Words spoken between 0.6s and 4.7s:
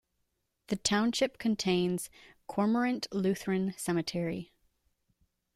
The township contains Cormorant Lutheran Cemetery.